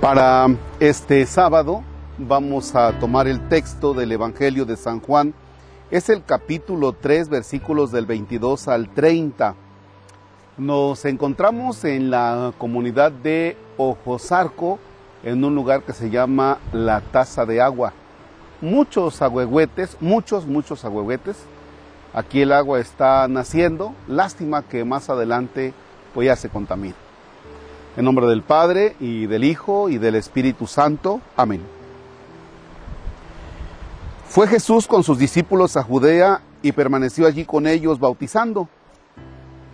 [0.00, 0.46] Para
[0.78, 1.82] este sábado
[2.18, 5.34] vamos a tomar el texto del Evangelio de San Juan.
[5.90, 9.56] Es el capítulo 3, versículos del 22 al 30.
[10.56, 14.78] Nos encontramos en la comunidad de Ojosarco,
[15.24, 17.92] en un lugar que se llama La Taza de Agua.
[18.60, 21.38] Muchos agüehuetes, muchos, muchos agüehuetes.
[22.14, 23.92] Aquí el agua está naciendo.
[24.06, 25.74] Lástima que más adelante
[26.14, 27.07] pues ya se contamina.
[27.98, 31.20] En nombre del Padre y del Hijo y del Espíritu Santo.
[31.36, 31.60] Amén.
[34.28, 38.68] Fue Jesús con sus discípulos a Judea y permaneció allí con ellos bautizando.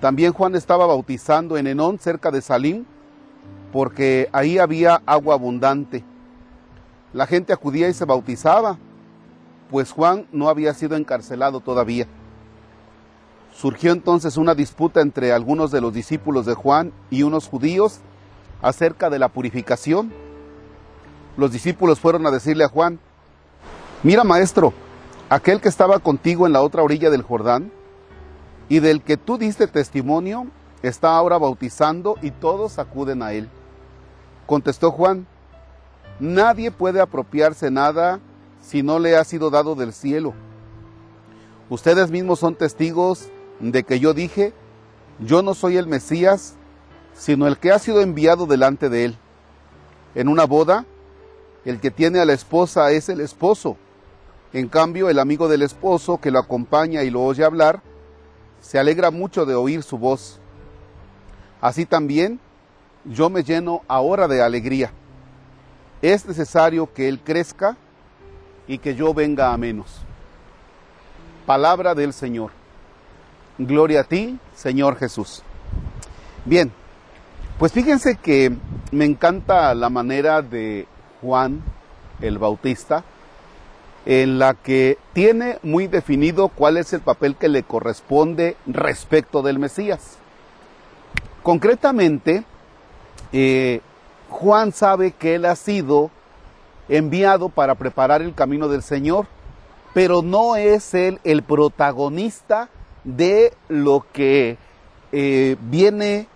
[0.00, 2.86] También Juan estaba bautizando en Enón, cerca de Salim,
[3.70, 6.02] porque ahí había agua abundante.
[7.12, 8.78] La gente acudía y se bautizaba,
[9.70, 12.06] pues Juan no había sido encarcelado todavía.
[13.56, 18.00] Surgió entonces una disputa entre algunos de los discípulos de Juan y unos judíos
[18.60, 20.12] acerca de la purificación.
[21.38, 22.98] Los discípulos fueron a decirle a Juan,
[24.02, 24.74] mira maestro,
[25.30, 27.72] aquel que estaba contigo en la otra orilla del Jordán
[28.68, 30.48] y del que tú diste testimonio,
[30.82, 33.48] está ahora bautizando y todos acuden a él.
[34.44, 35.26] Contestó Juan,
[36.20, 38.20] nadie puede apropiarse nada
[38.60, 40.34] si no le ha sido dado del cielo.
[41.70, 44.52] Ustedes mismos son testigos de que yo dije,
[45.18, 46.54] yo no soy el Mesías,
[47.14, 49.18] sino el que ha sido enviado delante de él.
[50.14, 50.84] En una boda,
[51.64, 53.76] el que tiene a la esposa es el esposo.
[54.52, 57.82] En cambio, el amigo del esposo que lo acompaña y lo oye hablar,
[58.60, 60.38] se alegra mucho de oír su voz.
[61.60, 62.40] Así también,
[63.04, 64.92] yo me lleno ahora de alegría.
[66.02, 67.76] Es necesario que Él crezca
[68.66, 70.02] y que yo venga a menos.
[71.46, 72.50] Palabra del Señor.
[73.58, 75.42] Gloria a ti, Señor Jesús.
[76.44, 76.70] Bien,
[77.58, 78.52] pues fíjense que
[78.92, 80.86] me encanta la manera de
[81.22, 81.62] Juan
[82.20, 83.02] el Bautista,
[84.04, 89.58] en la que tiene muy definido cuál es el papel que le corresponde respecto del
[89.58, 90.18] Mesías.
[91.42, 92.44] Concretamente,
[93.32, 93.80] eh,
[94.28, 96.10] Juan sabe que él ha sido
[96.90, 99.26] enviado para preparar el camino del Señor,
[99.94, 102.68] pero no es él el protagonista
[103.06, 104.58] de lo que
[105.12, 106.28] eh, viene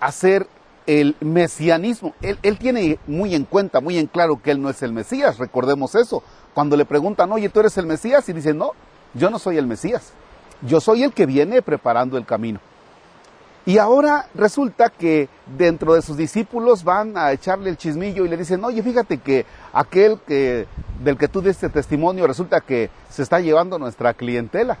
[0.00, 0.46] a ser
[0.86, 2.12] el mesianismo.
[2.20, 5.38] Él, él, tiene muy en cuenta, muy en claro que él no es el Mesías,
[5.38, 6.22] recordemos eso.
[6.52, 8.28] Cuando le preguntan, oye, ¿tú eres el Mesías?
[8.28, 8.72] Y dice, no,
[9.14, 10.12] yo no soy el Mesías,
[10.62, 12.60] yo soy el que viene preparando el camino.
[13.64, 18.36] Y ahora resulta que dentro de sus discípulos van a echarle el chismillo y le
[18.36, 20.66] dicen, oye, fíjate que aquel que,
[21.00, 24.78] del que tú diste testimonio resulta que se está llevando nuestra clientela.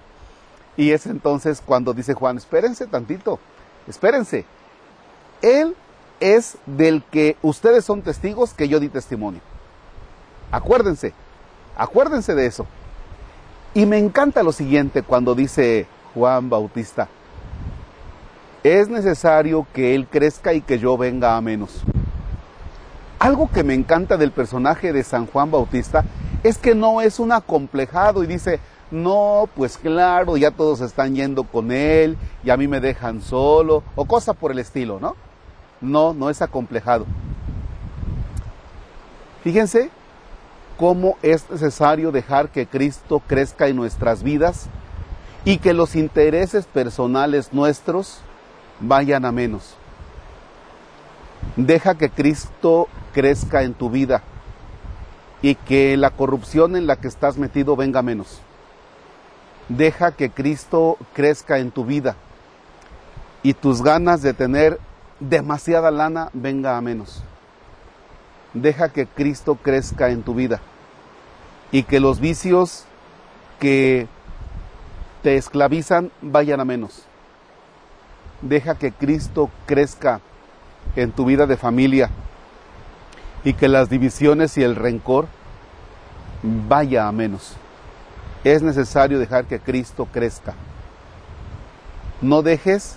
[0.76, 3.38] Y es entonces cuando dice Juan, espérense tantito,
[3.86, 4.44] espérense.
[5.42, 5.74] Él
[6.20, 9.40] es del que ustedes son testigos que yo di testimonio.
[10.50, 11.12] Acuérdense,
[11.76, 12.66] acuérdense de eso.
[13.74, 17.08] Y me encanta lo siguiente cuando dice Juan Bautista,
[18.62, 21.82] es necesario que Él crezca y que yo venga a menos.
[23.18, 26.04] Algo que me encanta del personaje de San Juan Bautista
[26.42, 28.60] es que no es un acomplejado y dice,
[28.90, 33.82] no, pues claro, ya todos están yendo con él y a mí me dejan solo,
[33.94, 35.16] o cosa por el estilo, ¿no?
[35.80, 37.06] No, no es acomplejado.
[39.42, 39.90] Fíjense
[40.76, 44.66] cómo es necesario dejar que Cristo crezca en nuestras vidas
[45.44, 48.20] y que los intereses personales nuestros
[48.80, 49.74] vayan a menos.
[51.56, 54.22] Deja que Cristo crezca en tu vida
[55.42, 58.40] y que la corrupción en la que estás metido venga menos.
[59.68, 62.16] Deja que Cristo crezca en tu vida
[63.42, 64.78] y tus ganas de tener
[65.18, 67.22] demasiada lana venga a menos.
[68.54, 70.60] Deja que Cristo crezca en tu vida
[71.72, 72.84] y que los vicios
[73.58, 74.06] que
[75.22, 77.04] te esclavizan vayan a menos.
[78.42, 80.20] Deja que Cristo crezca
[80.96, 82.10] en tu vida de familia
[83.44, 85.26] y que las divisiones y el rencor
[86.42, 87.56] vaya a menos.
[88.44, 90.54] Es necesario dejar que Cristo crezca.
[92.20, 92.96] No dejes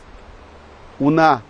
[1.00, 1.42] una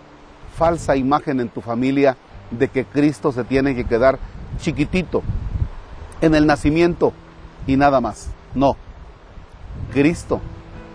[0.56, 2.16] falsa imagen en tu familia
[2.50, 4.18] de que Cristo se tiene que quedar
[4.58, 5.22] chiquitito
[6.20, 7.12] en el nacimiento
[7.66, 8.28] y nada más.
[8.54, 8.76] No,
[9.92, 10.40] Cristo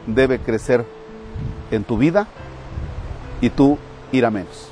[0.08, 0.86] debe crecer
[1.70, 2.28] en tu vida
[3.40, 3.78] y tú
[4.12, 4.72] ir a menos.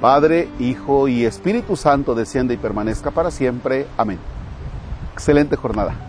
[0.00, 3.86] Padre, Hijo y Espíritu Santo desciende y permanezca para siempre.
[3.96, 4.18] Amén.
[5.12, 6.07] Excelente jornada.